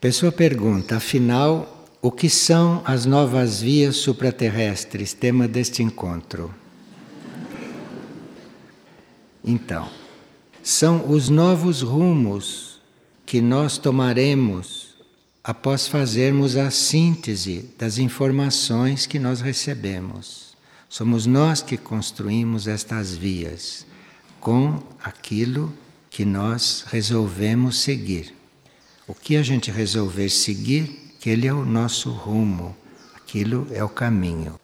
[0.00, 6.54] Pessoa pergunta, afinal, o que são as novas vias supraterrestres, tema deste encontro?
[9.44, 9.90] Então,
[10.62, 12.80] são os novos rumos
[13.26, 14.94] que nós tomaremos
[15.44, 20.56] após fazermos a síntese das informações que nós recebemos.
[20.88, 23.84] Somos nós que construímos estas vias
[24.40, 25.70] com aquilo
[26.08, 28.39] que nós resolvemos seguir.
[29.10, 32.76] O que a gente resolver seguir, ele é o nosso rumo,
[33.16, 34.54] aquilo é o caminho.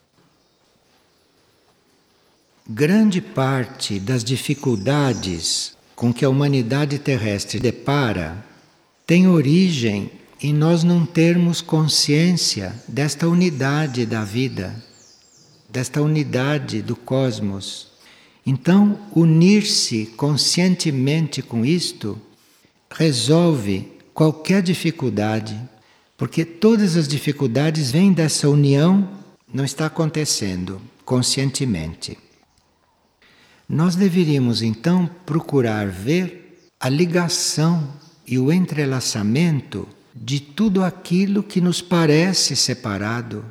[2.64, 8.46] Grande parte das dificuldades com que a humanidade terrestre depara
[9.04, 14.80] tem origem em nós não termos consciência desta unidade da vida,
[15.68, 17.88] desta unidade do cosmos.
[18.46, 22.16] Então, unir-se conscientemente com isto
[22.88, 25.60] resolve qualquer dificuldade,
[26.16, 29.06] porque todas as dificuldades vêm dessa união,
[29.52, 32.16] não está acontecendo conscientemente.
[33.68, 37.92] Nós deveríamos então procurar ver a ligação
[38.26, 43.44] e o entrelaçamento de tudo aquilo que nos parece separado.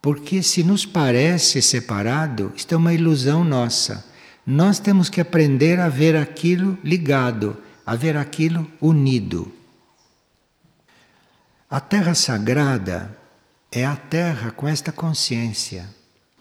[0.00, 4.06] Porque se nos parece separado, isto é uma ilusão nossa.
[4.46, 7.56] Nós temos que aprender a ver aquilo ligado,
[7.86, 9.52] a ver aquilo unido.
[11.70, 13.16] A terra sagrada
[13.70, 15.88] é a terra com esta consciência.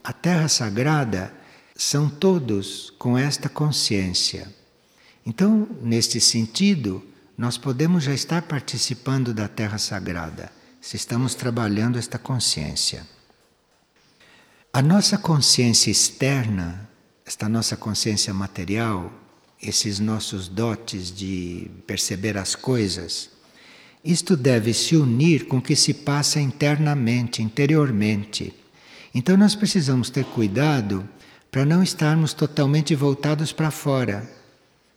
[0.03, 1.31] A terra sagrada
[1.75, 4.51] são todos com esta consciência.
[5.25, 7.05] Então, neste sentido,
[7.37, 13.05] nós podemos já estar participando da Terra Sagrada, se estamos trabalhando esta consciência.
[14.71, 16.89] A nossa consciência externa,
[17.25, 19.11] esta nossa consciência material,
[19.67, 23.29] esses nossos dotes de perceber as coisas,
[24.03, 28.53] isto deve se unir com o que se passa internamente, interiormente.
[29.13, 31.07] Então nós precisamos ter cuidado
[31.49, 34.29] para não estarmos totalmente voltados para fora,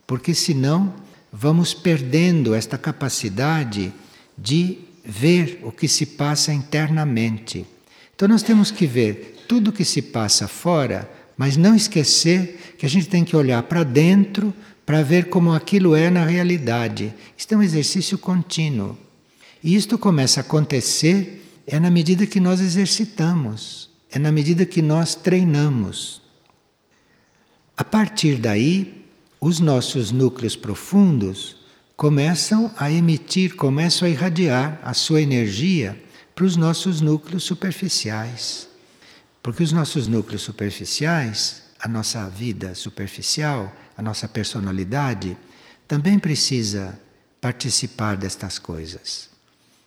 [0.07, 0.93] porque senão
[1.33, 3.93] vamos perdendo esta capacidade
[4.37, 7.65] de ver o que se passa internamente.
[8.15, 12.85] Então nós temos que ver tudo o que se passa fora, mas não esquecer que
[12.85, 14.53] a gente tem que olhar para dentro
[14.89, 17.13] para ver como aquilo é na realidade.
[17.37, 18.97] Isto é um exercício contínuo.
[19.63, 24.81] E isto começa a acontecer é na medida que nós exercitamos, é na medida que
[24.81, 26.23] nós treinamos.
[27.77, 29.05] A partir daí,
[29.39, 31.59] os nossos núcleos profundos
[31.95, 36.03] começam a emitir, começam a irradiar a sua energia
[36.35, 38.67] para os nossos núcleos superficiais.
[39.43, 45.37] Porque os nossos núcleos superficiais, a nossa vida superficial, a nossa personalidade,
[45.89, 46.99] também precisa
[47.41, 49.29] participar destas coisas.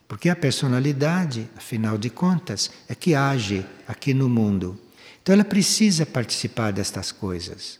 [0.05, 4.77] Porque a personalidade, afinal de contas, é que age aqui no mundo.
[5.23, 7.79] Então ela precisa participar destas coisas.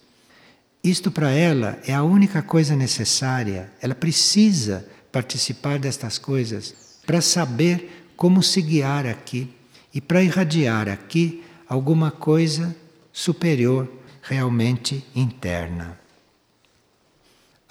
[0.82, 3.70] Isto para ela é a única coisa necessária.
[3.82, 6.74] Ela precisa participar destas coisas
[7.06, 9.54] para saber como se guiar aqui
[9.94, 12.74] e para irradiar aqui alguma coisa
[13.12, 16.00] superior, realmente interna.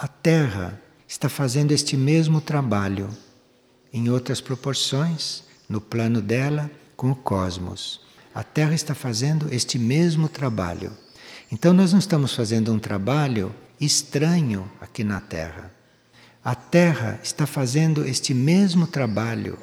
[0.03, 3.11] A Terra está fazendo este mesmo trabalho,
[3.93, 8.01] em outras proporções, no plano dela, com o cosmos.
[8.35, 10.91] A Terra está fazendo este mesmo trabalho.
[11.53, 15.71] Então nós não estamos fazendo um trabalho estranho aqui na Terra.
[16.43, 19.59] A Terra está fazendo este mesmo trabalho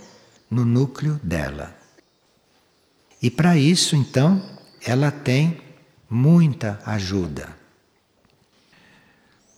[0.51, 1.75] no núcleo dela.
[3.19, 4.47] E para isso, então,
[4.85, 5.59] ela tem
[6.07, 7.56] muita ajuda.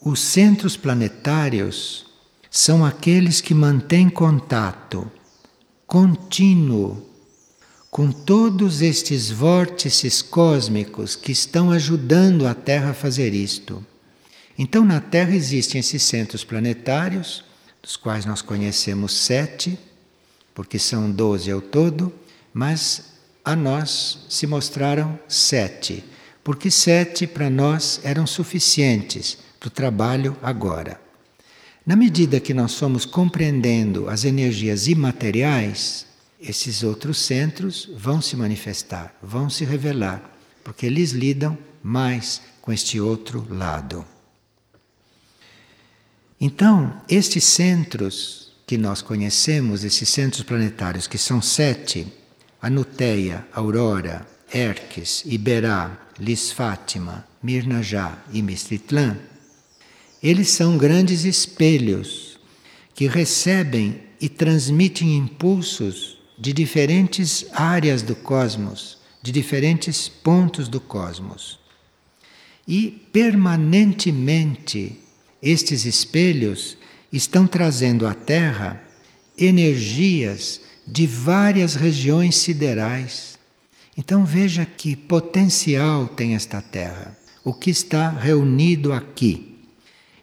[0.02, 2.06] Os centros planetários
[2.50, 5.12] são aqueles que mantêm contato
[5.86, 7.06] contínuo
[7.92, 13.86] com todos estes vórtices cósmicos que estão ajudando a Terra a fazer isto.
[14.58, 17.44] Então, na Terra existem esses centros planetários,
[17.82, 19.78] dos quais nós conhecemos sete,
[20.56, 22.14] porque são doze ao todo,
[22.54, 26.06] mas a nós se mostraram sete,
[26.42, 31.00] porque sete para nós eram suficientes para o trabalho agora.
[31.86, 36.06] Na medida que nós somos compreendendo as energias imateriais,
[36.40, 43.00] esses outros centros vão se manifestar, vão se revelar, porque eles lidam mais com este
[43.00, 44.06] outro lado.
[46.40, 52.08] Então, estes centros que nós conhecemos, esses centros planetários, que são sete:
[52.62, 59.18] Anuteia, Aurora, Erques, Iberá, Lis Fátima, Mirnajá e Mistritlã,
[60.22, 62.40] eles são grandes espelhos
[62.94, 71.60] que recebem e transmitem impulsos de diferentes áreas do cosmos, de diferentes pontos do cosmos.
[72.68, 75.00] E permanentemente
[75.42, 76.78] estes espelhos
[77.12, 78.84] estão trazendo à Terra
[79.38, 83.40] energias de várias regiões siderais.
[83.98, 89.49] Então veja que potencial tem esta Terra, o que está reunido aqui.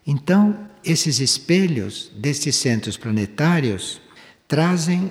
[0.06, 4.00] Então, esses espelhos destes centros planetários
[4.46, 5.10] trazem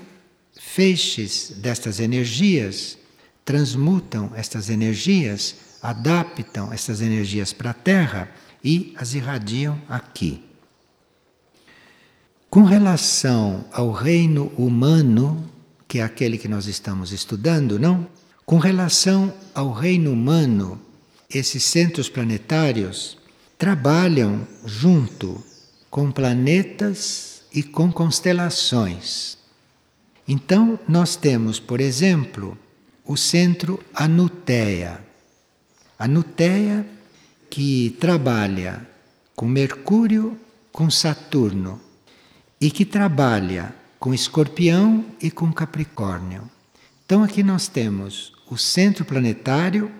[0.57, 2.97] feixes destas energias,
[3.44, 8.31] transmutam estas energias, adaptam estas energias para a Terra
[8.63, 10.42] e as irradiam aqui.
[12.50, 15.51] Com relação ao reino humano,
[15.89, 18.07] que é aquele que nós estamos estudando, não?
[18.45, 20.80] Com relação ao reino humano,
[21.30, 23.18] esses centros planetários
[23.57, 25.44] trabalham junto
[25.90, 29.38] com planetas e com constelações.
[30.28, 32.57] Então, nós temos, por exemplo,
[33.06, 35.00] o centro Anuteia.
[35.98, 36.86] Anuteia
[37.50, 38.86] que trabalha
[39.36, 40.38] com Mercúrio,
[40.72, 41.80] com Saturno
[42.60, 46.50] e que trabalha com Escorpião e com Capricórnio.
[47.06, 49.92] Então aqui nós temos o centro planetário,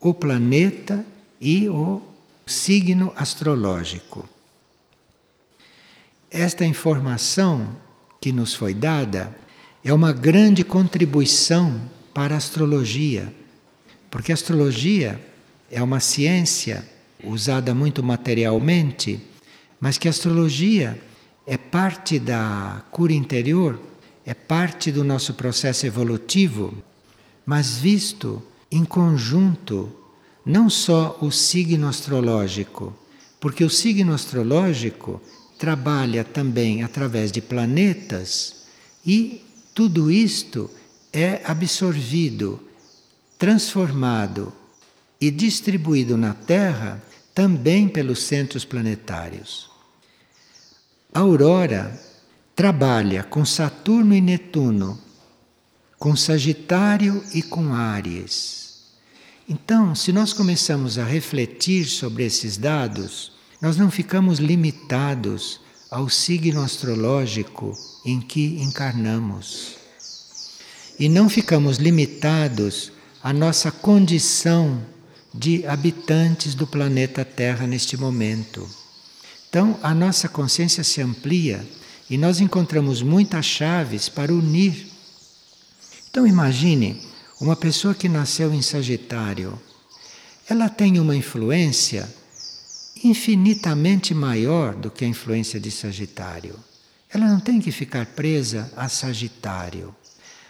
[0.00, 1.04] o planeta
[1.40, 2.02] e o
[2.46, 4.28] signo astrológico.
[6.30, 7.76] Esta informação
[8.20, 9.34] que nos foi dada
[9.84, 11.80] é uma grande contribuição
[12.12, 13.32] para a astrologia,
[14.10, 15.20] porque a astrologia
[15.70, 16.88] é uma ciência
[17.22, 19.20] usada muito materialmente,
[19.80, 21.00] mas que a astrologia
[21.46, 23.78] é parte da cura interior,
[24.24, 26.74] é parte do nosso processo evolutivo,
[27.44, 29.92] mas visto em conjunto,
[30.44, 32.94] não só o signo astrológico,
[33.40, 35.20] porque o signo astrológico
[35.58, 38.66] trabalha também através de planetas
[39.06, 39.42] e
[39.74, 40.70] tudo isto
[41.12, 42.60] é absorvido,
[43.38, 44.52] transformado
[45.20, 47.02] e distribuído na Terra
[47.34, 49.70] também pelos centros planetários.
[51.12, 52.00] A aurora
[52.54, 54.98] trabalha com Saturno e Netuno,
[55.98, 58.63] com Sagitário e com Áries.
[59.46, 65.60] Então, se nós começamos a refletir sobre esses dados, nós não ficamos limitados
[65.90, 67.76] ao signo astrológico
[68.06, 69.76] em que encarnamos.
[70.98, 72.90] E não ficamos limitados
[73.22, 74.82] à nossa condição
[75.32, 78.66] de habitantes do planeta Terra neste momento.
[79.48, 81.66] Então, a nossa consciência se amplia
[82.08, 84.86] e nós encontramos muitas chaves para unir.
[86.08, 87.13] Então, imagine
[87.44, 89.60] uma pessoa que nasceu em Sagitário.
[90.48, 92.08] Ela tem uma influência
[93.04, 96.58] infinitamente maior do que a influência de Sagitário.
[97.12, 99.94] Ela não tem que ficar presa a Sagitário,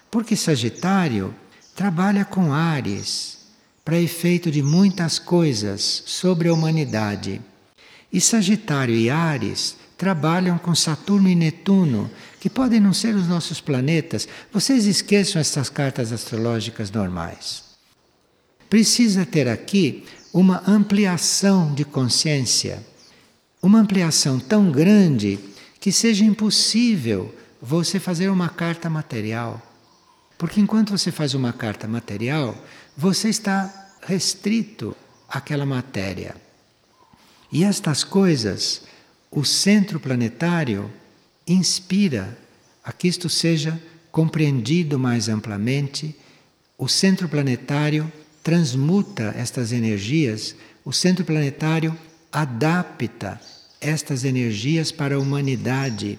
[0.09, 1.35] porque Sagitário
[1.75, 3.39] trabalha com Ares
[3.85, 7.41] para efeito de muitas coisas sobre a humanidade.
[8.13, 13.59] E Sagitário e Ares trabalham com Saturno e Netuno, que podem não ser os nossos
[13.59, 14.29] planetas.
[14.53, 17.65] Vocês esqueçam essas cartas astrológicas normais.
[18.69, 22.87] Precisa ter aqui uma ampliação de consciência,
[23.63, 25.39] uma ampliação tão grande
[25.81, 29.59] que seja impossível você fazer uma carta material.
[30.37, 32.55] Porque enquanto você faz uma carta material,
[32.95, 34.95] você está restrito
[35.27, 36.37] àquela matéria.
[37.51, 38.83] E estas coisas,
[39.35, 40.89] o centro planetário
[41.45, 42.39] inspira
[42.85, 43.81] a que isto seja
[44.13, 46.15] compreendido mais amplamente.
[46.79, 48.11] O centro planetário
[48.45, 51.99] transmuta estas energias, o centro planetário
[52.31, 53.41] adapta
[53.81, 56.17] estas energias para a humanidade,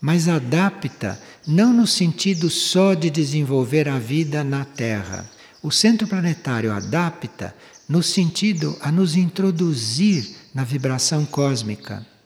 [0.00, 5.30] mas adapta não no sentido só de desenvolver a vida na Terra.
[5.62, 7.54] O centro planetário adapta
[7.88, 12.17] no sentido a nos introduzir na vibração cósmica.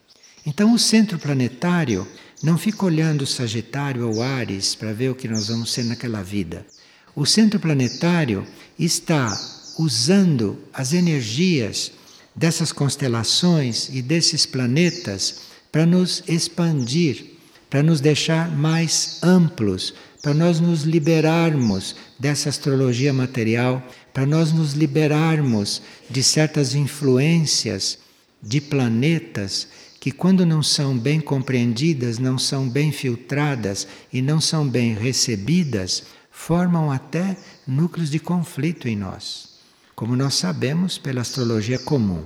[0.44, 2.06] Então, o centro planetário
[2.42, 6.66] não fica olhando Sagitário ou Ares para ver o que nós vamos ser naquela vida.
[7.14, 8.44] O centro planetário
[8.78, 9.32] está
[9.78, 11.92] usando as energias
[12.34, 17.32] dessas constelações e desses planetas para nos expandir,
[17.70, 24.72] para nos deixar mais amplos, para nós nos liberarmos dessa astrologia material, para nós nos
[24.72, 27.98] liberarmos de certas influências
[28.42, 29.68] de planetas
[30.02, 36.02] que, quando não são bem compreendidas, não são bem filtradas e não são bem recebidas,
[36.28, 39.50] formam até núcleos de conflito em nós,
[39.94, 42.24] como nós sabemos pela astrologia comum.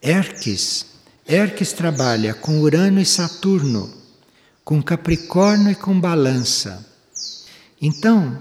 [0.00, 0.86] Erques,
[1.26, 3.92] Erques trabalha com Urano e Saturno.
[4.62, 6.88] com Capricórnio e com Balança.
[7.80, 8.38] Então,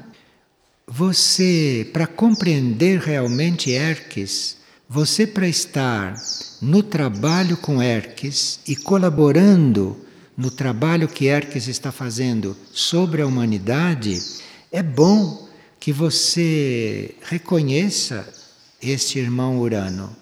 [0.85, 4.60] você, para compreender realmente Erques,
[4.93, 6.21] você para estar
[6.61, 9.95] no trabalho com Erques e colaborando
[10.35, 14.21] no trabalho que Erques está fazendo sobre a humanidade,
[14.69, 15.47] é bom
[15.79, 18.27] que você reconheça
[18.81, 20.13] este irmão Urano,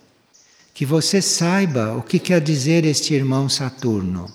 [0.71, 4.31] que você saiba o que quer dizer este irmão Saturno,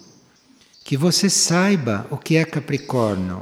[0.83, 3.41] que você saiba o que é Capricórnio,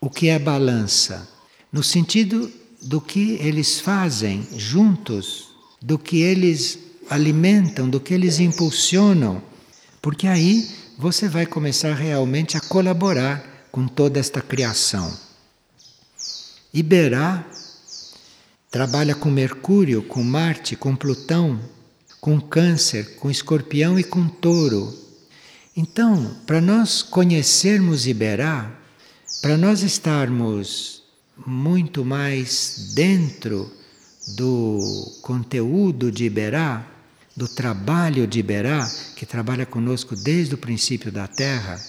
[0.00, 1.28] o que é balança,
[1.72, 2.48] no sentido
[2.80, 5.47] do que eles fazem juntos,
[5.80, 9.42] do que eles alimentam, do que eles impulsionam,
[10.02, 10.68] porque aí
[10.98, 15.16] você vai começar realmente a colaborar com toda esta criação.
[16.72, 17.46] Iberá
[18.70, 21.58] trabalha com Mercúrio, com Marte, com Plutão,
[22.20, 24.92] com Câncer, com Escorpião e com Touro.
[25.76, 28.70] Então, para nós conhecermos Iberá,
[29.40, 31.02] para nós estarmos
[31.46, 33.72] muito mais dentro
[34.36, 36.86] do conteúdo de Iberá,
[37.36, 41.80] do trabalho de Iberá, que trabalha conosco desde o princípio da Terra,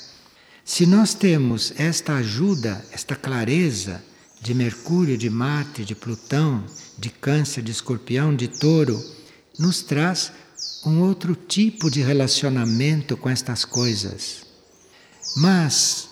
[0.63, 4.03] se nós temos esta ajuda, esta clareza
[4.39, 6.63] de Mercúrio, de Marte, de Plutão,
[6.97, 9.03] de Câncer, de Escorpião, de Touro,
[9.57, 10.31] nos traz
[10.85, 14.45] um outro tipo de relacionamento com estas coisas.
[15.37, 16.07] Mas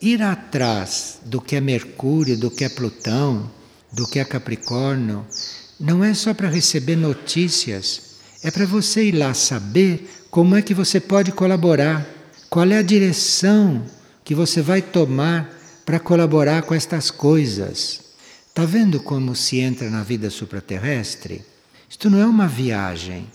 [0.00, 3.50] ir atrás do que é Mercúrio, do que é Plutão,
[3.92, 5.26] do que é Capricórnio,
[5.78, 10.74] não é só para receber notícias, é para você ir lá saber como é que
[10.74, 12.06] você pode colaborar,
[12.50, 13.84] qual é a direção
[14.24, 15.50] que você vai tomar
[15.84, 18.00] para colaborar com estas coisas.
[18.48, 21.44] Está vendo como se entra na vida supraterrestre?
[21.88, 23.26] Isto não é uma viagem,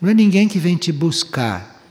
[0.00, 1.82] não é ninguém que vem te buscar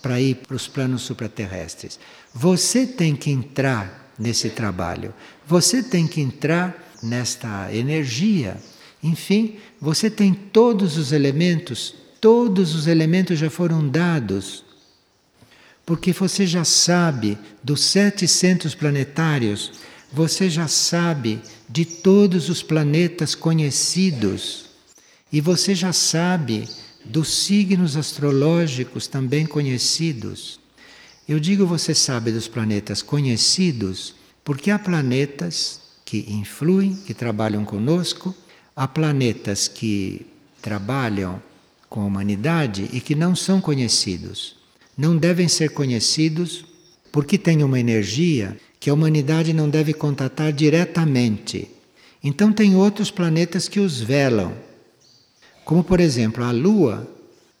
[0.00, 1.98] para ir para os planos supraterrestres.
[2.32, 5.12] Você tem que entrar nesse trabalho,
[5.46, 8.56] você tem que entrar nesta energia.
[9.02, 14.64] Enfim, você tem todos os elementos, todos os elementos já foram dados.
[15.86, 19.72] Porque você já sabe dos sete centros planetários,
[20.12, 24.66] você já sabe de todos os planetas conhecidos,
[25.32, 26.68] e você já sabe
[27.04, 30.60] dos signos astrológicos também conhecidos.
[31.28, 34.14] Eu digo você sabe dos planetas conhecidos
[34.44, 38.34] porque há planetas que influem, que trabalham conosco,
[38.74, 40.26] há planetas que
[40.60, 41.40] trabalham
[41.88, 44.56] com a humanidade e que não são conhecidos.
[44.98, 46.64] Não devem ser conhecidos
[47.12, 51.70] porque têm uma energia que a humanidade não deve contatar diretamente.
[52.24, 54.52] Então, tem outros planetas que os velam
[55.64, 57.08] como, por exemplo, a Lua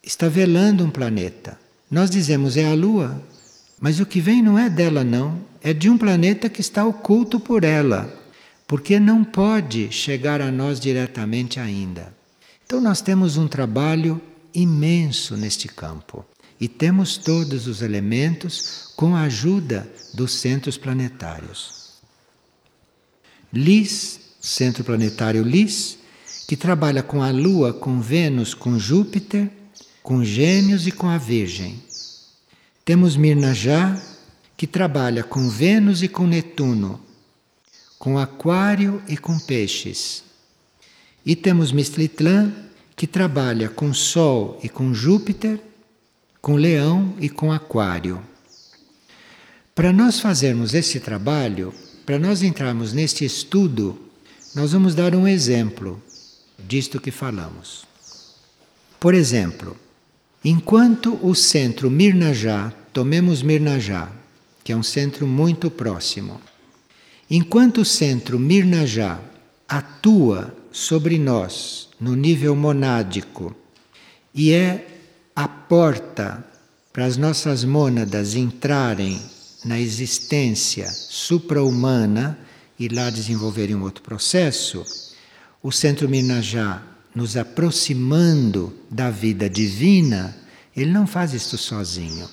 [0.02, 1.56] está velando um planeta.
[1.88, 3.22] Nós dizemos é a Lua,
[3.80, 5.38] mas o que vem não é dela, não.
[5.62, 8.19] É de um planeta que está oculto por ela,
[8.70, 12.14] porque não pode chegar a nós diretamente ainda.
[12.64, 14.22] Então, nós temos um trabalho
[14.54, 16.24] imenso neste campo
[16.60, 21.94] e temos todos os elementos com a ajuda dos centros planetários.
[23.52, 25.98] LIS, Centro Planetário LIS,
[26.46, 29.50] que trabalha com a Lua, com Vênus, com Júpiter,
[30.00, 31.82] com Gêmeos e com a Virgem.
[32.84, 34.00] Temos Mirnajá,
[34.56, 37.09] que trabalha com Vênus e com Netuno,
[38.00, 40.24] com Aquário e com Peixes.
[41.24, 42.50] E temos Mistlitlã,
[42.96, 45.60] que trabalha com Sol e com Júpiter,
[46.40, 48.22] com Leão e com Aquário.
[49.74, 51.74] Para nós fazermos esse trabalho,
[52.06, 54.00] para nós entrarmos neste estudo,
[54.54, 56.02] nós vamos dar um exemplo
[56.58, 57.84] disto que falamos.
[58.98, 59.76] Por exemplo,
[60.42, 64.10] enquanto o centro Mirnajá, tomemos Mirnajá,
[64.64, 66.40] que é um centro muito próximo,
[67.30, 69.20] enquanto o centro Mirnajá
[69.68, 73.54] atua sobre nós no nível monádico
[74.34, 74.86] e é
[75.34, 76.44] a porta
[76.92, 79.20] para as nossas mônadas entrarem
[79.64, 82.38] na existência supra-humana
[82.78, 84.84] e lá desenvolverem um outro processo,
[85.62, 86.82] o centro Minajá
[87.14, 90.36] nos aproximando da vida divina,
[90.76, 92.28] ele não faz isto sozinho.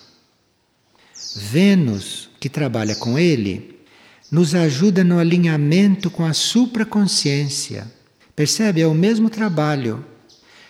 [1.36, 3.77] Vênus, que trabalha com ele,
[4.32, 7.92] nos ajuda no alinhamento com a supraconsciência.
[8.36, 8.82] Percebe?
[8.82, 10.06] É o mesmo trabalho,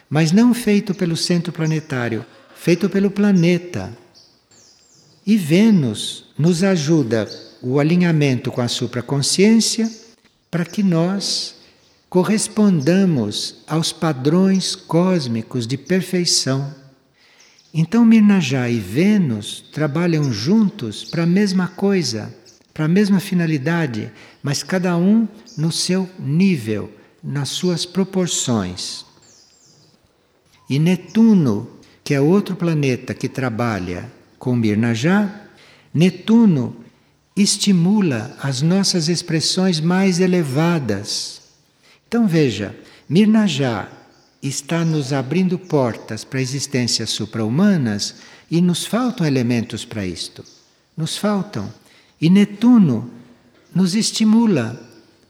[0.10, 3.96] mas não feito pelo centro planetário, feito pelo planeta.
[5.26, 7.28] E Vênus nos ajuda
[7.62, 9.92] o alinhamento com a supraconsciência
[10.50, 11.56] para que nós
[12.10, 16.74] correspondamos aos padrões cósmicos de perfeição.
[17.74, 22.34] Então Mirnajá e Vênus trabalham juntos para a mesma coisa,
[22.78, 24.12] para a mesma finalidade,
[24.44, 26.94] mas cada um no seu nível,
[27.24, 29.04] nas suas proporções.
[30.70, 31.68] E Netuno,
[32.04, 35.42] que é outro planeta que trabalha com Mirnajá,
[35.92, 36.76] Netuno
[37.36, 41.42] estimula as nossas expressões mais elevadas.
[42.08, 42.78] Então veja,
[43.10, 43.90] Mirnajá
[44.40, 48.18] está nos abrindo portas para existências supra-humanas
[48.52, 50.46] e nos faltam elementos para isto.
[50.96, 51.74] Nos faltam.
[52.20, 53.10] E Netuno
[53.74, 54.82] nos estimula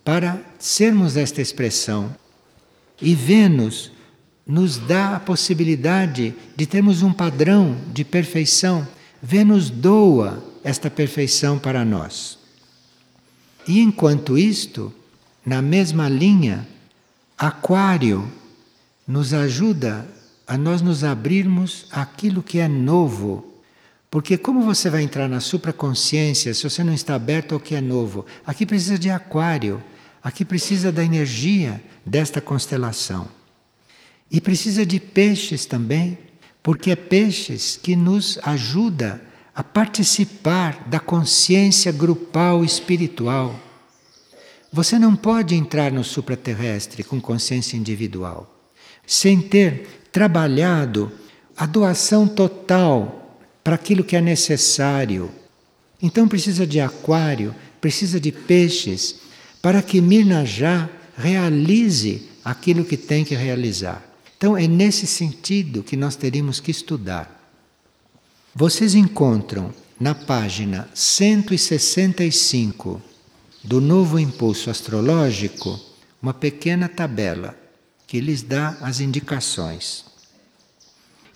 [0.03, 2.15] para sermos esta expressão.
[3.01, 3.91] E Vênus
[4.45, 8.87] nos dá a possibilidade de termos um padrão de perfeição.
[9.21, 12.37] Vênus doa esta perfeição para nós.
[13.67, 14.93] E enquanto isto,
[15.45, 16.65] na mesma linha,
[17.37, 18.27] Aquário
[19.07, 20.07] nos ajuda
[20.47, 23.46] a nós nos abrirmos àquilo que é novo.
[24.17, 27.81] Porque como você vai entrar na supraconsciência se você não está aberto ao que é
[27.81, 28.25] novo?
[28.43, 29.79] Aqui precisa de aquário,
[30.23, 33.27] aqui precisa da energia desta constelação.
[34.31, 36.17] E precisa de peixes também,
[36.63, 39.21] porque é peixes que nos ajuda
[39.53, 43.55] a participar da consciência grupal espiritual.
[44.73, 48.51] Você não pode entrar no supraterrestre com consciência individual
[49.05, 51.11] sem ter trabalhado
[51.55, 53.26] a doação total
[53.67, 55.29] para aquilo que é necessário.
[56.01, 59.15] Então precisa de aquário, precisa de peixes,
[59.61, 64.01] para que Mirnajá realize aquilo que tem que realizar.
[64.37, 67.51] Então é nesse sentido que nós teríamos que estudar.
[68.55, 73.01] Vocês encontram na página 165
[73.65, 75.77] do Novo Impulso Astrológico
[76.21, 77.53] uma pequena tabela
[78.07, 80.05] que lhes dá as indicações.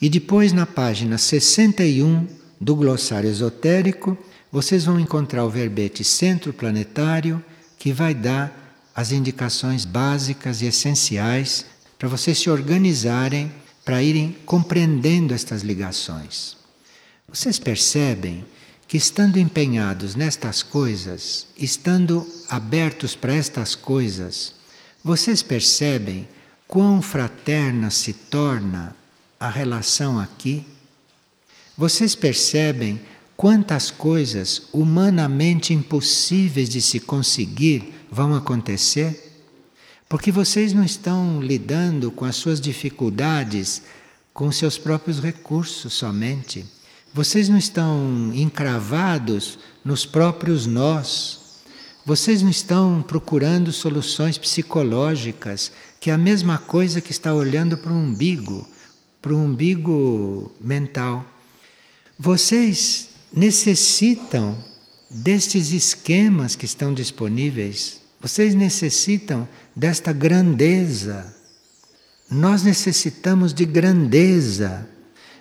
[0.01, 2.25] E depois, na página 61
[2.60, 4.18] do glossário esotérico,
[4.51, 7.44] vocês vão encontrar o verbete centro planetário,
[7.77, 11.66] que vai dar as indicações básicas e essenciais
[12.00, 13.51] para vocês se organizarem
[13.85, 16.57] para irem compreendendo estas ligações.
[17.27, 18.44] Vocês percebem
[18.87, 24.53] que, estando empenhados nestas coisas, estando abertos para estas coisas,
[25.03, 26.27] vocês percebem
[26.68, 28.96] quão fraterna se torna
[29.42, 30.64] a relação aqui?
[31.75, 33.01] Vocês percebem
[33.36, 39.42] quantas coisas humanamente impossíveis de se conseguir vão acontecer?
[40.08, 43.82] Porque vocês não estão lidando com as suas dificuldades
[44.32, 46.64] com seus próprios recursos somente.
[47.12, 51.40] Vocês não estão encravados nos próprios nós.
[52.06, 57.92] Vocês não estão procurando soluções psicológicas que é a mesma coisa que está olhando para
[57.92, 58.68] o umbigo,
[59.22, 61.25] para o umbigo mental.
[62.18, 64.57] Vocês necessitam
[65.10, 71.36] destes esquemas que estão disponíveis, vocês necessitam desta grandeza.
[72.29, 74.88] Nós necessitamos de grandeza,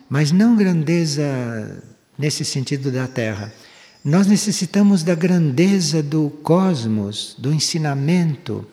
[0.09, 1.83] mas não grandeza
[2.19, 3.53] nesse sentido da Terra.
[4.05, 8.67] Nós necessitamos da grandeza do cosmos, do ensinamento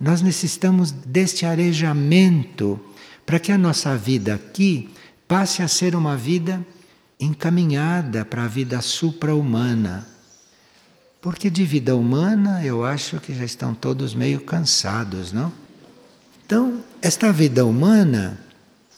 [0.00, 2.80] nós necessitamos deste arejamento
[3.30, 4.90] para que a nossa vida aqui
[5.28, 6.66] passe a ser uma vida
[7.20, 10.04] encaminhada para a vida supra-humana.
[11.22, 15.52] Porque de vida humana eu acho que já estão todos meio cansados, não?
[16.44, 18.36] Então, esta vida humana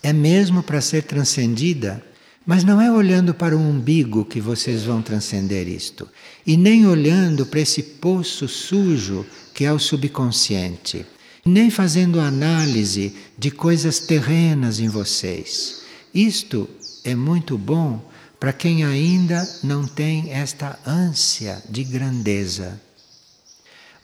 [0.02, 2.02] é mesmo para ser transcendida,
[2.46, 6.08] mas não é olhando para o umbigo que vocês vão transcender isto,
[6.46, 11.04] e nem olhando para esse poço sujo que é o subconsciente,
[11.44, 15.82] nem fazendo análise de coisas terrenas em vocês.
[16.14, 16.68] Isto
[17.04, 22.80] é muito bom para quem ainda não tem esta ânsia de grandeza.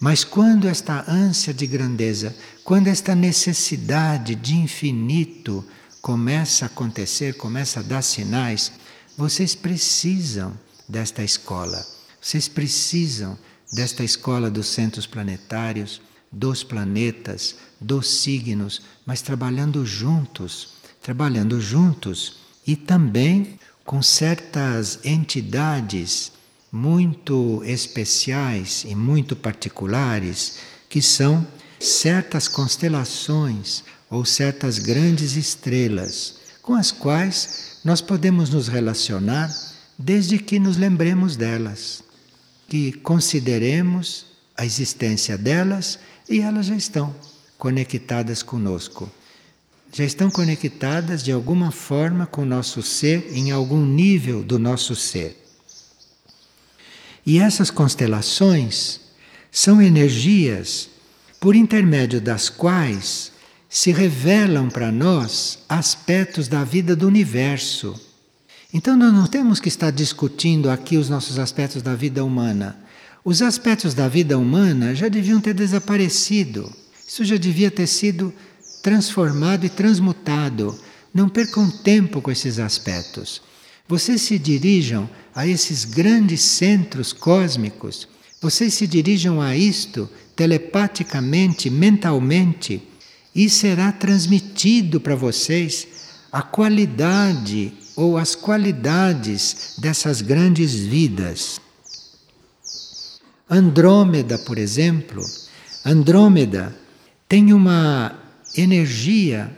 [0.01, 5.65] Mas quando esta ânsia de grandeza, quando esta necessidade de infinito
[6.01, 8.73] começa a acontecer, começa a dar sinais,
[9.17, 10.57] vocês precisam
[10.89, 11.85] desta escola.
[12.21, 13.37] Vocês precisam
[13.73, 22.37] desta escola dos centros planetários, dos planetas, dos signos, mas trabalhando juntos, trabalhando juntos
[22.67, 26.33] e também com certas entidades
[26.71, 31.47] muito especiais e muito particulares, que são
[31.81, 39.51] certas constelações ou certas grandes estrelas, com as quais nós podemos nos relacionar
[39.99, 42.03] desde que nos lembremos delas
[42.69, 44.27] que consideremos
[44.59, 47.15] a existência delas e elas já estão
[47.57, 49.11] conectadas conosco.
[49.91, 54.95] já estão conectadas de alguma forma com o nosso ser, em algum nível do nosso
[54.95, 55.43] ser.
[57.25, 59.01] E essas constelações
[59.51, 60.91] são energias
[61.41, 63.33] por intermédio das quais
[63.67, 67.99] se revelam para nós aspectos da vida do universo.
[68.75, 72.88] Então nós não temos que estar discutindo aqui os nossos aspectos da vida humana.
[73.29, 76.73] Os aspectos da vida humana já deviam ter desaparecido.
[77.07, 78.33] Isso já devia ter sido
[78.83, 80.75] transformado e transmutado.
[81.13, 83.43] Não percam tempo com esses aspectos.
[83.87, 88.09] Vocês se dirijam a esses grandes centros cósmicos,
[88.41, 92.83] vocês se dirijam a isto telepaticamente, mentalmente,
[93.35, 95.87] e será transmitido para vocês
[96.33, 101.61] a qualidade ou as qualidades dessas grandes vidas.
[103.51, 105.25] Andrômeda, por exemplo,
[105.85, 106.77] Andrômeda
[107.29, 108.19] tem uma
[108.57, 109.51] energia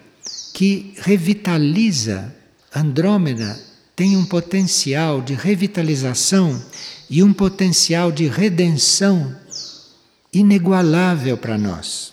[0.54, 2.34] que revitaliza.
[2.74, 3.58] Andrômeda
[3.96, 6.62] tem um potencial de revitalização
[7.08, 9.36] e um potencial de redenção
[10.32, 12.12] inigualável para nós.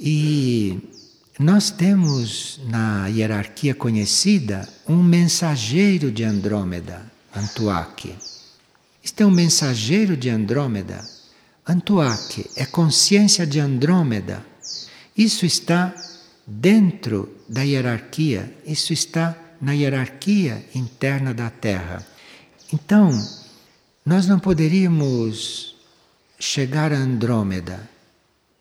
[0.00, 0.78] E
[1.38, 7.00] nós temos na hierarquia conhecida um mensageiro de Andrômeda,
[7.34, 8.14] Antuaque.
[9.02, 11.02] Este é um mensageiro de Andrômeda.
[11.66, 14.44] Antuaque é consciência de Andrômeda.
[15.16, 15.94] Isso está
[16.46, 22.04] dentro da hierarquia, isso está na hierarquia interna da Terra.
[22.72, 23.10] Então,
[24.04, 25.76] nós não poderíamos
[26.38, 27.88] chegar a Andrômeda,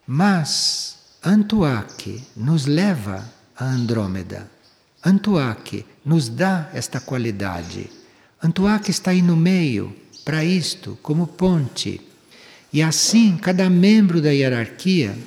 [0.05, 4.49] mas Antuaque nos leva a Andrômeda.
[5.03, 7.89] Antuaque nos dá esta qualidade.
[8.41, 9.95] Antuaque está aí no meio
[10.29, 11.99] para isto, como ponte.
[12.71, 15.17] E assim, cada membro da hierarquia,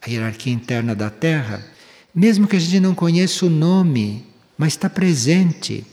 [0.00, 1.66] a hierarquia interna da Terra,
[2.14, 4.24] mesmo que a gente não conheça o nome
[4.56, 5.84] mas está presente.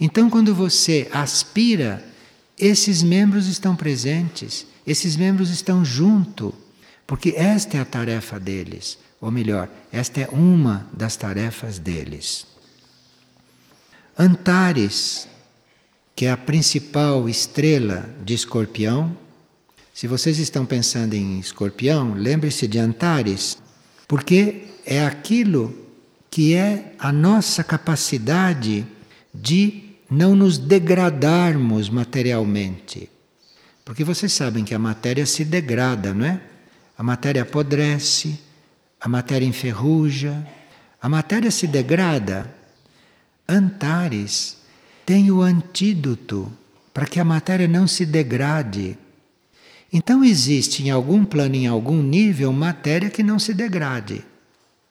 [0.00, 2.02] Então, quando você aspira,
[2.58, 6.54] esses membros estão presentes, esses membros estão junto,
[7.06, 12.46] porque esta é a tarefa deles, ou melhor, esta é uma das tarefas deles.
[14.18, 15.28] Antares,
[16.16, 19.14] que é a principal estrela de Escorpião,
[19.92, 23.58] se vocês estão pensando em Escorpião, lembre-se de Antares,
[24.08, 25.76] porque é aquilo
[26.30, 28.86] que é a nossa capacidade
[29.32, 33.10] de não nos degradarmos materialmente.
[33.84, 36.40] Porque vocês sabem que a matéria se degrada, não é?
[36.96, 38.40] A matéria apodrece,
[38.98, 40.46] a matéria enferruja,
[41.00, 42.50] a matéria se degrada.
[43.46, 44.56] Antares
[45.06, 46.52] tem o antídoto
[46.92, 48.98] para que a matéria não se degrade.
[49.92, 54.24] Então existe em algum plano, em algum nível, matéria que não se degrade.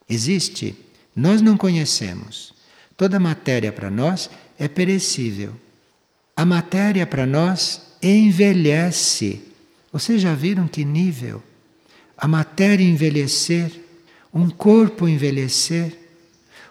[0.09, 0.73] Existe.
[1.13, 2.53] Nós não conhecemos.
[2.95, 5.53] Toda matéria para nós é perecível.
[6.35, 9.41] A matéria para nós envelhece.
[9.91, 11.43] Vocês já viram que nível?
[12.17, 13.71] A matéria envelhecer,
[14.33, 16.04] um corpo envelhecer,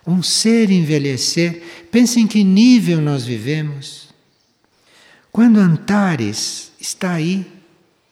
[0.06, 1.62] um ser envelhecer.
[1.90, 4.08] Pensem em que nível nós vivemos.
[5.32, 7.46] Quando Antares está aí,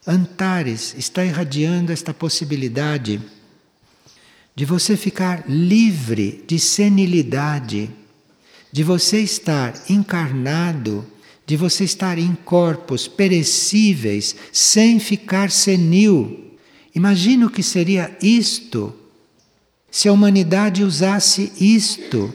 [0.05, 3.21] Antares está irradiando esta possibilidade
[4.55, 7.89] de você ficar livre de senilidade,
[8.71, 11.05] de você estar encarnado,
[11.45, 16.57] de você estar em corpos perecíveis sem ficar senil.
[16.93, 18.93] Imagina o que seria isto
[19.93, 22.33] se a humanidade usasse isto,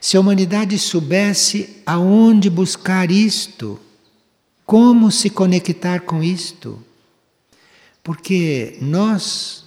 [0.00, 3.80] se a humanidade soubesse aonde buscar isto,
[4.64, 6.80] como se conectar com isto.
[8.04, 9.64] Porque nós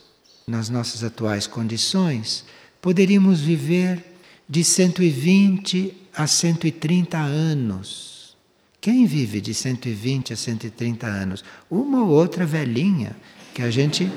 [0.47, 2.45] nas nossas atuais condições,
[2.81, 4.01] poderíamos viver
[4.47, 8.37] de 120 a 130 anos.
[8.79, 11.43] Quem vive de 120 a 130 anos?
[11.69, 13.13] Uma ou outra velhinha
[13.53, 14.09] que a gente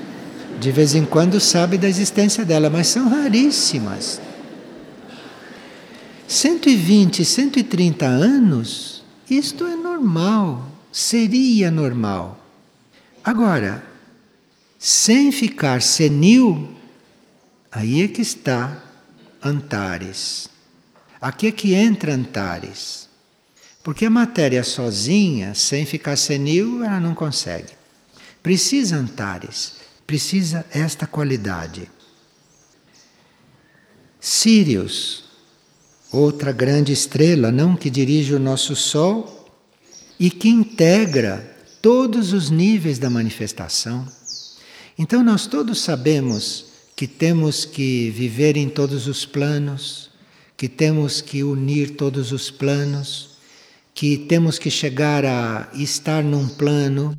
[0.59, 4.21] de vez em quando sabe da existência dela, mas são raríssimas.
[6.27, 12.39] 120, 130 anos, isto é normal, seria normal.
[13.23, 13.83] Agora,
[14.79, 16.69] sem ficar senil,
[17.71, 18.83] aí é que está
[19.43, 20.49] Antares.
[21.21, 23.07] Aqui é que entra Antares.
[23.83, 27.73] Porque a matéria sozinha, sem ficar senil, ela não consegue.
[28.41, 29.73] Precisa Antares,
[30.05, 31.89] precisa esta qualidade.
[34.19, 35.23] Sirius,
[36.11, 39.49] outra grande estrela, não que dirige o nosso Sol
[40.19, 44.07] e que integra todos os níveis da manifestação.
[44.97, 50.09] Então, nós todos sabemos que temos que viver em todos os planos,
[50.55, 53.31] que temos que unir todos os planos,
[53.93, 57.17] que temos que chegar a estar num plano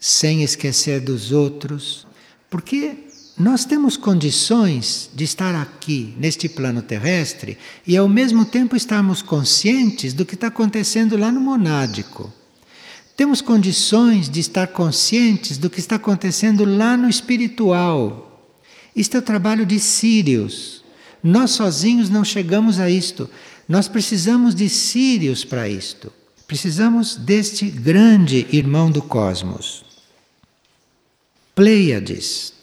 [0.00, 2.06] sem esquecer dos outros,
[2.48, 9.22] porque nós temos condições de estar aqui, neste plano terrestre, e ao mesmo tempo estarmos
[9.22, 12.32] conscientes do que está acontecendo lá no monádico.
[13.16, 18.54] Temos condições de estar conscientes do que está acontecendo lá no espiritual.
[18.96, 20.82] Isto é o trabalho de Sírios.
[21.22, 23.28] Nós sozinhos não chegamos a isto.
[23.68, 26.12] Nós precisamos de Sírios para isto.
[26.46, 29.89] Precisamos deste grande irmão do cosmos.
[31.60, 32.54] Pleiades.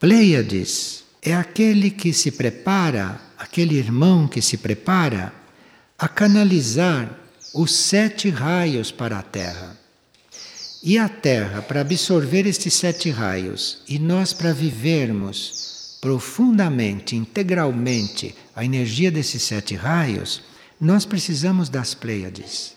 [0.00, 5.32] Pleiades é aquele que se prepara, aquele irmão que se prepara
[5.96, 7.08] a canalizar
[7.54, 9.78] os sete raios para a Terra.
[10.82, 18.64] E a Terra, para absorver estes sete raios, e nós para vivermos profundamente, integralmente, a
[18.64, 20.42] energia desses sete raios,
[20.80, 22.74] nós precisamos das Pleiades.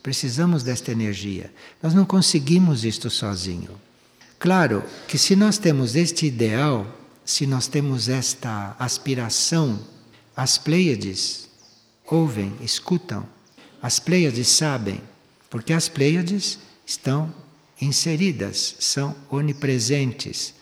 [0.00, 1.52] Precisamos desta energia.
[1.82, 3.81] Nós não conseguimos isto sozinho.
[4.42, 6.84] Claro que se nós temos este ideal,
[7.24, 9.78] se nós temos esta aspiração,
[10.36, 11.48] as Pleiades
[12.04, 13.24] ouvem, escutam,
[13.80, 15.00] as Pleiades sabem,
[15.48, 17.32] porque as Pleiades estão
[17.80, 20.54] inseridas, são onipresentes.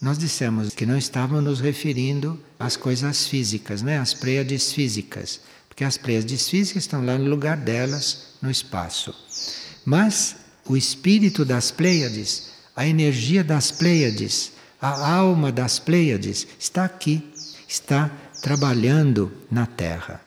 [0.00, 3.98] Nós dissemos que não estávamos nos referindo às coisas físicas, né?
[3.98, 9.12] às Pleiades físicas, porque as Pleiades físicas estão lá no lugar delas, no espaço.
[9.84, 17.32] Mas o espírito das Pleiades a energia das Pleiades, a alma das Pleiades está aqui,
[17.68, 18.10] está
[18.42, 20.20] trabalhando na Terra.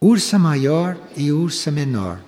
[0.00, 2.20] Ursa maior e ursa menor.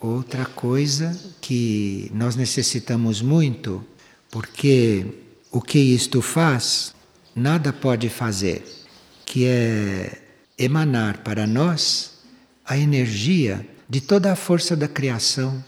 [0.00, 3.84] Outra coisa que nós necessitamos muito,
[4.30, 5.06] porque
[5.50, 6.94] o que isto faz,
[7.34, 8.64] nada pode fazer,
[9.24, 10.22] que é
[10.56, 12.18] emanar para nós
[12.64, 15.64] a energia de toda a força da criação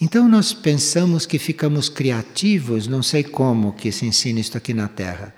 [0.00, 4.88] então nós pensamos que ficamos criativos, não sei como que se ensina isto aqui na
[4.88, 5.34] Terra.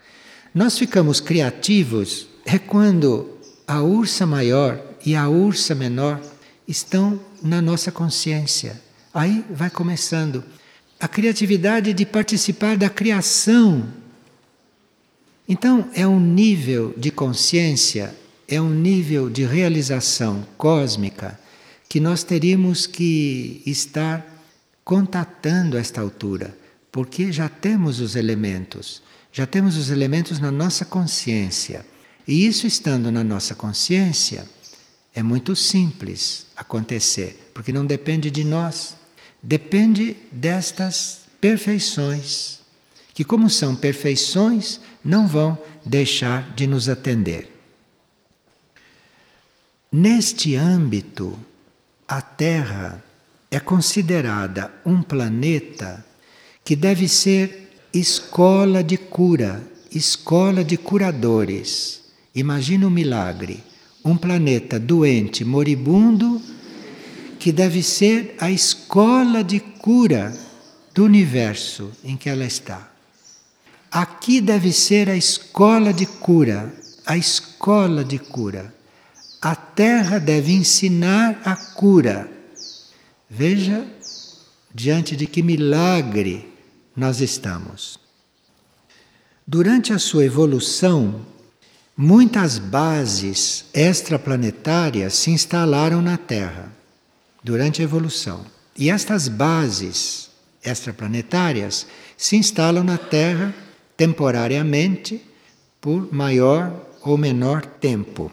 [0.54, 6.20] Nós ficamos criativos é quando a ursa maior e a ursa menor
[6.68, 8.80] estão na nossa consciência.
[9.12, 10.44] Aí vai começando
[11.00, 13.88] a criatividade de participar da criação.
[15.48, 18.14] Então é um nível de consciência,
[18.46, 21.38] é um nível de realização cósmica
[21.88, 24.31] que nós teríamos que estar
[24.84, 26.56] contatando esta altura,
[26.90, 31.86] porque já temos os elementos, já temos os elementos na nossa consciência.
[32.26, 34.46] E isso estando na nossa consciência,
[35.14, 38.96] é muito simples acontecer, porque não depende de nós,
[39.42, 42.60] depende destas perfeições,
[43.12, 47.50] que, como são perfeições, não vão deixar de nos atender.
[49.90, 51.38] Neste âmbito,
[52.08, 53.04] a Terra
[53.52, 56.02] é considerada um planeta
[56.64, 59.62] que deve ser escola de cura,
[59.94, 62.00] escola de curadores.
[62.34, 63.62] Imagina um milagre.
[64.02, 66.40] Um planeta doente, moribundo,
[67.38, 70.34] que deve ser a escola de cura
[70.94, 72.90] do universo em que ela está.
[73.90, 78.74] Aqui deve ser a escola de cura, a escola de cura.
[79.42, 82.41] A Terra deve ensinar a cura
[83.34, 83.86] Veja
[84.74, 86.46] diante de que milagre
[86.94, 87.98] nós estamos.
[89.46, 91.24] Durante a sua evolução,
[91.96, 96.70] muitas bases extraplanetárias se instalaram na Terra
[97.42, 98.44] durante a evolução.
[98.76, 100.28] E estas bases
[100.62, 101.86] extraplanetárias
[102.18, 103.54] se instalam na Terra
[103.96, 105.22] temporariamente
[105.80, 108.30] por maior ou menor tempo.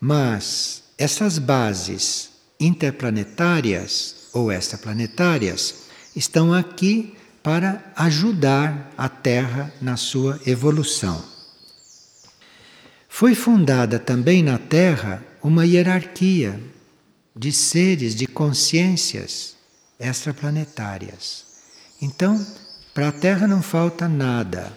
[0.00, 2.29] Mas essas bases
[2.60, 11.24] interplanetárias ou extraplanetárias estão aqui para ajudar a Terra na sua evolução.
[13.08, 16.60] Foi fundada também na Terra uma hierarquia
[17.34, 19.56] de seres, de consciências
[19.98, 21.46] extraplanetárias.
[22.00, 22.44] Então,
[22.92, 24.72] para a Terra não falta nada.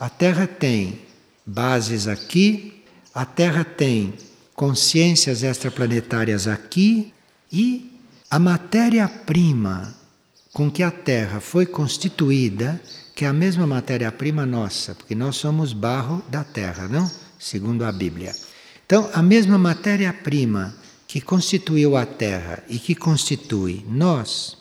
[0.00, 1.00] A Terra tem
[1.44, 2.82] bases aqui,
[3.14, 4.14] a Terra tem
[4.54, 7.12] consciências extraplanetárias aqui
[7.52, 7.98] e
[8.30, 9.94] a matéria-prima
[10.52, 12.80] com que a Terra foi constituída,
[13.14, 17.10] que é a mesma matéria-prima nossa, porque nós somos barro da Terra, não?
[17.38, 18.34] Segundo a Bíblia.
[18.84, 20.74] Então, a mesma matéria-prima
[21.06, 24.56] que constituiu a Terra e que constitui nós,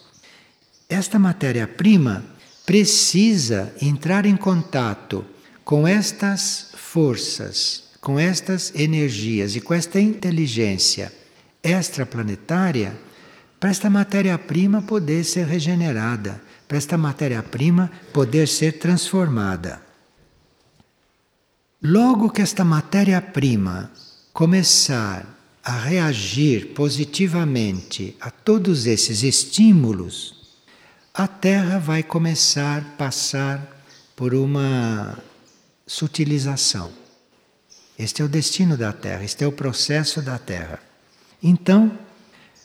[0.90, 2.24] esta matéria-prima
[2.66, 5.26] precisa entrar em contato
[5.64, 11.12] com estas forças, com estas energias e com esta inteligência
[11.64, 12.98] extraplanetária
[13.60, 19.82] para esta matéria-prima poder ser regenerada, para esta matéria-prima poder ser transformada.
[21.82, 23.92] Logo que esta matéria-prima
[24.34, 25.26] começar
[25.64, 30.56] a reagir positivamente a todos esses estímulos,
[31.14, 33.84] a Terra vai começar a passar
[34.16, 35.18] por uma
[35.86, 36.92] sutilização.
[37.98, 40.87] Este é o destino da Terra, este é o processo da Terra.
[41.42, 41.92] Então,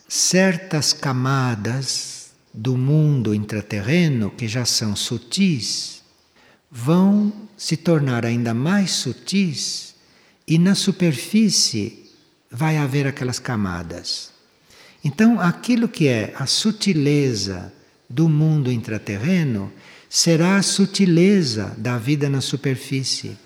[0.09, 6.03] certas camadas do mundo intraterreno, que já são sutis,
[6.71, 9.95] vão se tornar ainda mais sutis
[10.47, 12.11] e na superfície
[12.51, 14.31] vai haver aquelas camadas.
[15.05, 17.73] Então, aquilo que é a sutileza
[18.09, 19.73] do mundo intraterreno
[20.09, 23.37] será a sutileza da vida na superfície.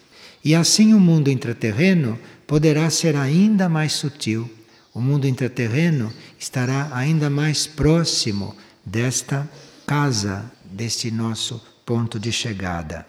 [0.45, 4.51] E assim o mundo intraterreno poderá ser ainda mais sutil.
[4.97, 9.47] O mundo intraterreno estará ainda mais próximo desta
[9.87, 13.07] casa, deste nosso ponto de chegada.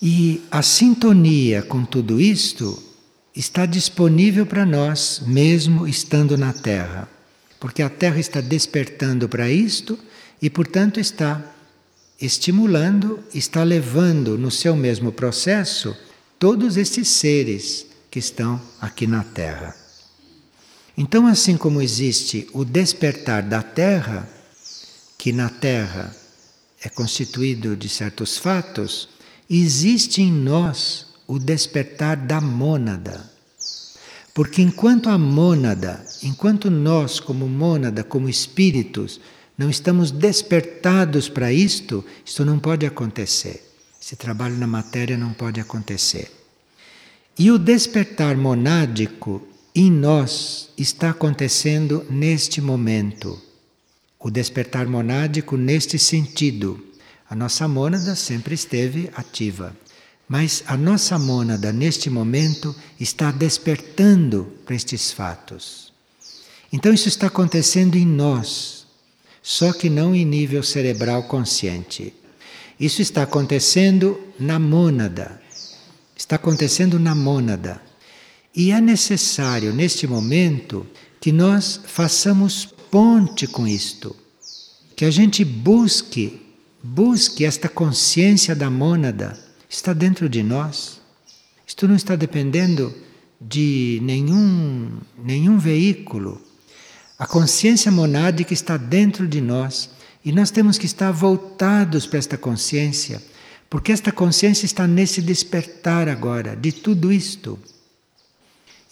[0.00, 2.82] E a sintonia com tudo isto
[3.36, 7.06] está disponível para nós, mesmo estando na Terra.
[7.60, 9.98] Porque a Terra está despertando para isto
[10.40, 11.44] e, portanto, está
[12.18, 15.94] estimulando, está levando no seu mesmo processo
[16.38, 17.87] todos esses seres
[18.18, 19.76] que estão aqui na Terra.
[20.96, 24.28] Então, assim como existe o despertar da Terra,
[25.16, 26.12] que na Terra
[26.82, 29.08] é constituído de certos fatos,
[29.48, 33.24] existe em nós o despertar da mônada.
[34.34, 39.20] Porque enquanto a mônada, enquanto nós, como mônada, como espíritos,
[39.56, 43.62] não estamos despertados para isto, isto não pode acontecer.
[44.02, 46.37] Esse trabalho na matéria não pode acontecer.
[47.38, 53.40] E o despertar monádico em nós está acontecendo neste momento.
[54.18, 56.84] O despertar monádico neste sentido.
[57.30, 59.76] A nossa mônada sempre esteve ativa,
[60.28, 65.92] mas a nossa mônada neste momento está despertando para estes fatos.
[66.72, 68.84] Então isso está acontecendo em nós,
[69.40, 72.12] só que não em nível cerebral consciente.
[72.80, 75.40] Isso está acontecendo na mônada,
[76.18, 77.80] Está acontecendo na mônada.
[78.54, 80.84] E é necessário, neste momento,
[81.20, 84.16] que nós façamos ponte com isto.
[84.96, 86.42] Que a gente busque,
[86.82, 89.38] busque esta consciência da mônada.
[89.70, 91.00] Está dentro de nós.
[91.64, 92.92] Isto não está dependendo
[93.40, 96.42] de nenhum, nenhum veículo.
[97.16, 99.88] A consciência monádica está dentro de nós
[100.24, 103.22] e nós temos que estar voltados para esta consciência
[103.70, 107.58] porque esta consciência está nesse despertar agora de tudo isto.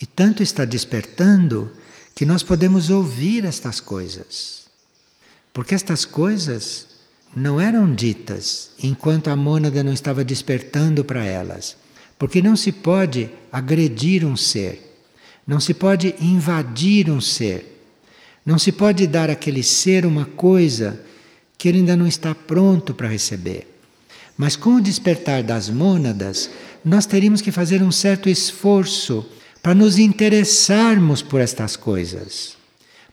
[0.01, 1.71] E tanto está despertando
[2.15, 4.67] que nós podemos ouvir estas coisas.
[5.53, 6.87] Porque estas coisas
[7.35, 11.77] não eram ditas enquanto a mônada não estava despertando para elas.
[12.19, 14.99] Porque não se pode agredir um ser,
[15.47, 17.83] não se pode invadir um ser,
[18.45, 21.01] não se pode dar àquele ser uma coisa
[21.59, 23.76] que ele ainda não está pronto para receber.
[24.37, 26.51] Mas com o despertar das mônadas,
[26.85, 29.25] nós teríamos que fazer um certo esforço
[29.62, 32.57] para nos interessarmos por estas coisas.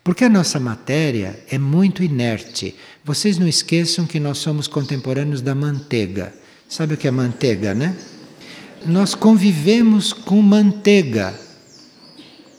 [0.04, 2.74] Porque a nossa matéria é muito inerte.
[3.02, 6.32] Vocês não esqueçam que nós somos contemporâneos da manteiga.
[6.68, 7.96] Sabe o que é manteiga, né?
[8.86, 11.34] Nós convivemos com manteiga.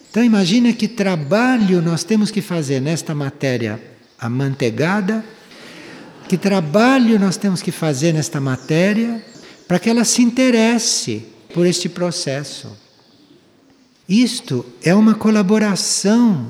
[0.09, 3.79] Então imagina que trabalho nós temos que fazer nesta matéria
[4.17, 5.23] amanteigada
[6.27, 9.23] que trabalho nós temos que fazer nesta matéria
[9.67, 12.75] para que ela se interesse por este processo.
[14.07, 16.49] Isto é uma colaboração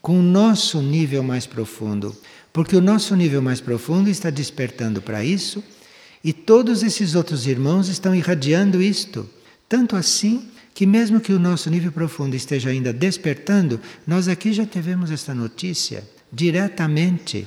[0.00, 2.16] com o nosso nível mais profundo,
[2.52, 5.62] porque o nosso nível mais profundo está despertando para isso
[6.22, 9.28] e todos esses outros irmãos estão irradiando isto.
[9.68, 14.64] Tanto assim que, mesmo que o nosso nível profundo esteja ainda despertando, nós aqui já
[14.64, 17.46] tivemos esta notícia diretamente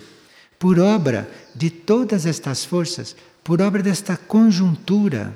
[0.62, 5.34] por obra de todas estas forças, por obra desta conjuntura,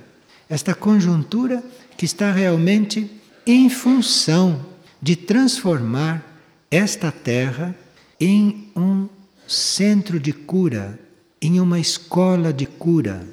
[0.48, 1.64] esta conjuntura
[1.98, 3.10] que está realmente
[3.44, 4.64] em função
[5.02, 6.24] de transformar
[6.70, 7.76] esta terra
[8.20, 9.10] em um
[9.48, 11.00] centro de cura,
[11.42, 13.28] em uma escola de cura.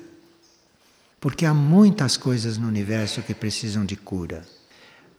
[1.20, 4.46] Porque há muitas coisas no universo que precisam de cura.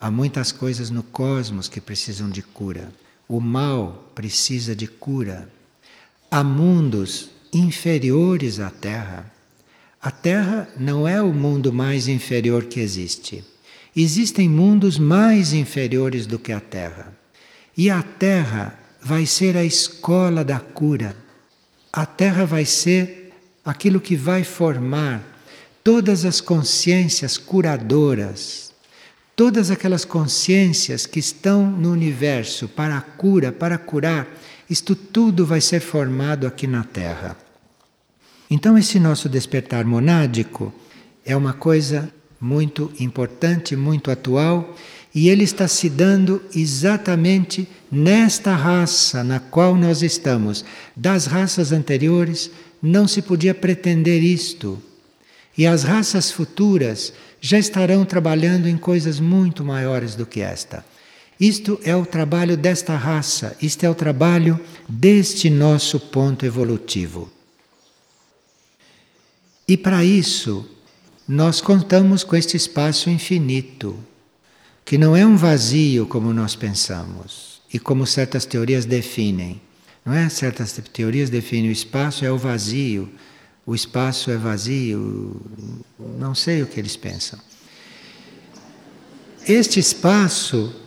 [0.02, 2.92] Há muitas coisas no cosmos que precisam de cura.
[3.28, 5.53] O mal precisa de cura.
[6.36, 9.32] Há mundos inferiores à Terra.
[10.02, 13.44] A Terra não é o mundo mais inferior que existe.
[13.96, 17.14] Existem mundos mais inferiores do que a Terra.
[17.78, 21.16] E a Terra vai ser a escola da cura.
[21.92, 23.32] A Terra vai ser
[23.64, 25.22] aquilo que vai formar
[25.84, 28.74] todas as consciências curadoras,
[29.36, 34.28] todas aquelas consciências que estão no universo para a cura, para curar,
[34.70, 37.38] isto tudo vai ser formado aqui na Terra.
[38.50, 40.74] Então, esse nosso despertar monádico
[41.26, 44.76] é uma coisa muito importante, muito atual,
[45.16, 50.66] e ele está se dando exatamente nesta raça na qual nós estamos.
[50.96, 52.52] Das raças anteriores
[52.82, 54.82] não se podia pretender isto.
[55.58, 60.84] E as raças futuras já estarão trabalhando em coisas muito maiores do que esta.
[61.44, 67.30] Isto é o trabalho desta raça, isto é o trabalho deste nosso ponto evolutivo.
[69.68, 70.66] E para isso,
[71.28, 74.02] nós contamos com este espaço infinito,
[74.86, 79.60] que não é um vazio como nós pensamos e como certas teorias definem.
[80.06, 80.30] Não é?
[80.30, 83.12] Certas teorias definem o espaço é o vazio,
[83.66, 85.42] o espaço é vazio,
[86.18, 87.38] não sei o que eles pensam.
[89.46, 90.80] Este espaço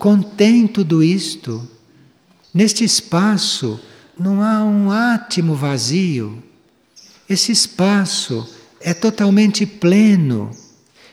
[0.00, 1.68] contém tudo isto.
[2.54, 3.78] Neste espaço
[4.18, 6.42] não há um átimo vazio.
[7.28, 8.48] Esse espaço
[8.80, 10.50] é totalmente pleno.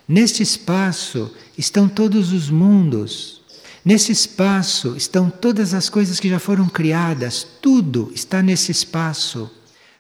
[0.07, 3.41] Neste espaço estão todos os mundos.
[3.83, 7.45] Nesse espaço estão todas as coisas que já foram criadas.
[7.61, 9.51] Tudo está nesse espaço.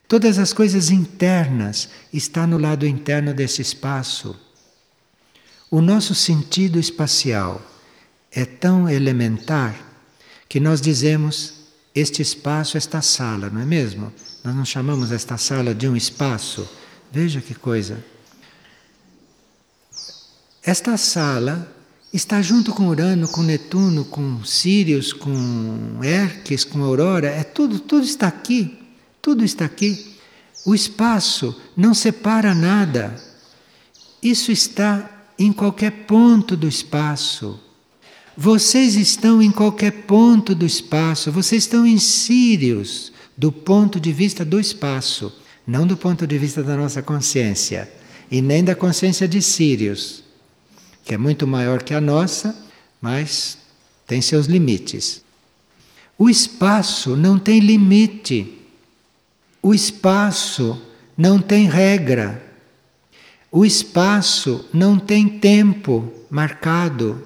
[0.07, 4.33] Todas as coisas internas está no lado interno desse espaço.
[5.69, 7.61] O nosso sentido espacial
[8.37, 9.75] é tão elementar
[10.47, 11.55] que nós dizemos
[11.95, 14.13] este espaço, esta sala, não é mesmo?
[14.43, 16.69] Nós não chamamos esta sala de um espaço.
[17.11, 18.05] Veja que coisa.
[20.61, 21.75] Esta sala
[22.13, 28.05] está junto com Urano, com Netuno, com Sírios, com Hermes, com Aurora, é tudo, tudo
[28.05, 28.77] está aqui.
[29.19, 30.15] Tudo está aqui.
[30.63, 33.19] O espaço não separa nada.
[34.21, 35.09] Isso está
[35.39, 37.63] em qualquer ponto do espaço.
[38.39, 44.45] Vocês estão em qualquer ponto do espaço, vocês estão em Sírios, do ponto de vista
[44.45, 45.33] do espaço,
[45.65, 47.91] não do ponto de vista da nossa consciência,
[48.29, 50.23] e nem da consciência de Sírios,
[51.03, 52.55] que é muito maior que a nossa,
[53.01, 53.57] mas
[54.05, 55.23] tem seus limites.
[56.15, 58.55] O espaço não tem limite.
[59.63, 60.79] O espaço
[61.17, 62.43] não tem regra.
[63.51, 67.23] O espaço não tem tempo marcado.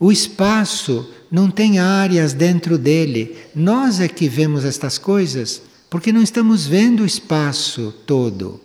[0.00, 3.36] O espaço não tem áreas dentro dele.
[3.54, 8.58] Nós é que vemos estas coisas porque não estamos vendo o espaço todo.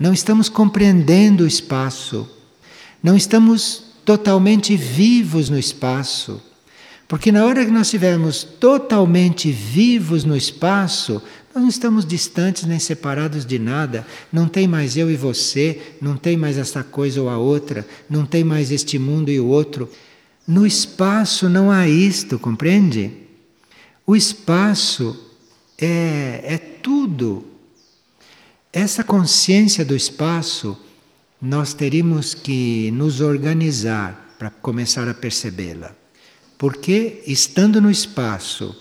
[0.00, 2.26] Não estamos compreendendo o espaço.
[3.02, 6.40] Não estamos totalmente vivos no espaço.
[7.06, 11.22] Porque na hora que nós estivermos totalmente vivos no espaço,
[11.54, 14.06] nós não estamos distantes nem separados de nada.
[14.32, 18.24] Não tem mais eu e você, não tem mais esta coisa ou a outra, não
[18.24, 19.88] tem mais este mundo e o outro.
[20.46, 23.10] No espaço não há isto, compreende?
[24.06, 25.34] O espaço
[25.76, 27.44] é, é tudo.
[28.72, 30.78] Essa consciência do espaço,
[31.40, 35.94] nós teríamos que nos organizar para começar a percebê-la.
[36.56, 38.74] Porque estando no espaço,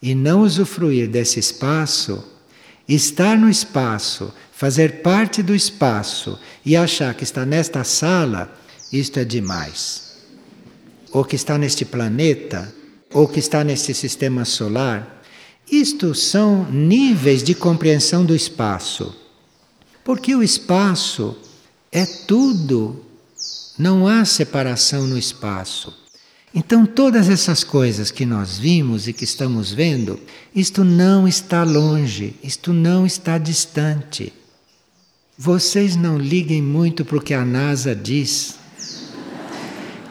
[0.00, 2.24] e não usufruir desse espaço,
[2.88, 8.56] estar no espaço, fazer parte do espaço e achar que está nesta sala,
[8.92, 10.07] isto é demais.
[11.12, 12.74] Ou que está neste planeta,
[13.12, 15.22] ou que está neste sistema solar.
[15.70, 19.14] Isto são níveis de compreensão do espaço.
[20.04, 21.36] Porque o espaço
[21.92, 23.04] é tudo,
[23.78, 25.94] não há separação no espaço.
[26.54, 30.18] Então, todas essas coisas que nós vimos e que estamos vendo,
[30.54, 34.32] isto não está longe, isto não está distante.
[35.36, 38.57] Vocês não liguem muito para o que a NASA diz,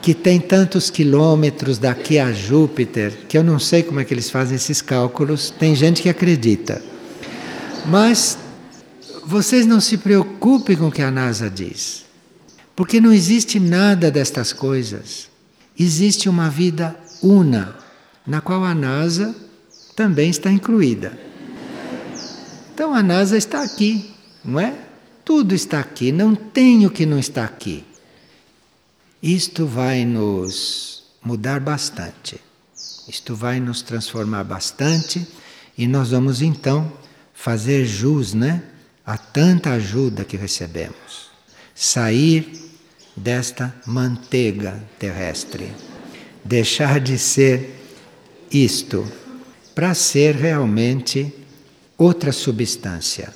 [0.08, 4.30] que tem tantos quilômetros daqui a Júpiter, que eu não sei como é que eles
[4.30, 6.82] fazem esses cálculos, tem gente que acredita.
[7.84, 8.38] Mas
[9.26, 12.06] vocês não se preocupem com o que a NASA diz,
[12.74, 15.28] porque não existe nada destas coisas
[15.78, 17.76] existe uma vida una,
[18.26, 19.36] na qual a NASA
[19.94, 21.12] também está incluída.
[22.72, 24.10] Então a NASA está aqui,
[24.42, 24.74] não é?
[25.22, 27.84] Tudo está aqui, não tem o que não está aqui.
[29.22, 32.40] Isto vai nos mudar bastante.
[33.08, 35.26] Isto vai nos transformar bastante
[35.76, 36.92] e nós vamos então
[37.34, 38.62] fazer jus, né,
[39.04, 41.30] a tanta ajuda que recebemos.
[41.74, 42.70] Sair
[43.16, 45.72] desta manteiga terrestre.
[46.44, 47.74] Deixar de ser
[48.50, 49.10] isto
[49.74, 51.32] para ser realmente
[51.96, 53.34] outra substância.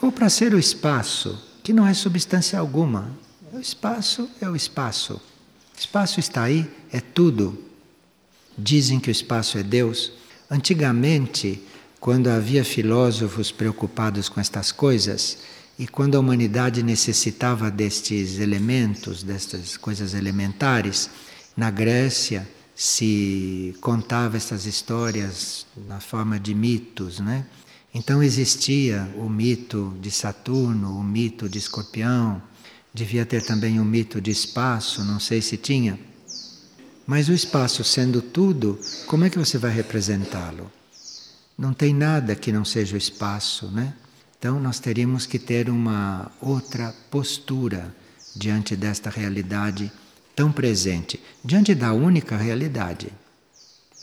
[0.00, 3.10] Ou para ser o espaço, que não é substância alguma.
[3.50, 5.14] O espaço é o espaço.
[5.14, 7.58] O espaço está aí, é tudo.
[8.56, 10.12] Dizem que o espaço é Deus.
[10.50, 11.62] Antigamente,
[11.98, 15.38] quando havia filósofos preocupados com estas coisas,
[15.78, 21.08] e quando a humanidade necessitava destes elementos, destas coisas elementares,
[21.56, 27.46] na Grécia se contava estas histórias na forma de mitos, né?
[27.94, 32.42] Então existia o mito de Saturno, o mito de Escorpião,
[32.98, 35.98] devia ter também o mito de espaço, não sei se tinha.
[37.06, 40.70] Mas o espaço sendo tudo, como é que você vai representá-lo?
[41.56, 43.94] Não tem nada que não seja o espaço, né?
[44.38, 47.94] Então nós teríamos que ter uma outra postura
[48.36, 49.90] diante desta realidade
[50.36, 53.12] tão presente, diante da única realidade.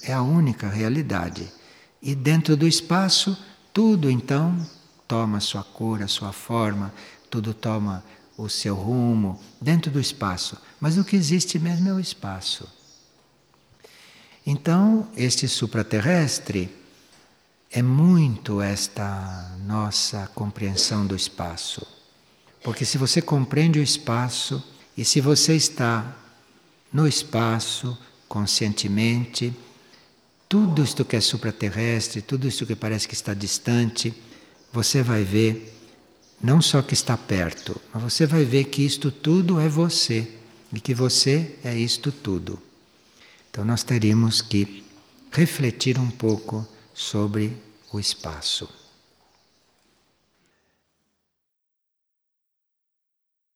[0.03, 1.47] É a única realidade.
[2.01, 3.37] E dentro do espaço,
[3.73, 4.57] tudo então
[5.07, 6.93] toma sua cor, a sua forma,
[7.29, 8.03] tudo toma
[8.37, 10.57] o seu rumo dentro do espaço.
[10.79, 12.67] Mas o que existe mesmo é o espaço.
[14.45, 16.69] Então, este supraterrestre
[17.71, 21.85] é muito esta nossa compreensão do espaço.
[22.63, 24.63] Porque se você compreende o espaço
[24.97, 26.15] e se você está
[26.91, 27.97] no espaço
[28.29, 29.53] conscientemente,
[30.47, 34.13] tudo isto que é supraterrestre, tudo isto que parece que está distante,
[34.71, 35.74] você vai ver
[36.41, 40.27] não só que está perto, mas você vai ver que isto tudo é você
[40.73, 42.59] e que você é isto tudo.
[43.49, 44.83] Então nós teríamos que
[45.31, 47.55] refletir um pouco sobre
[47.91, 48.69] o espaço.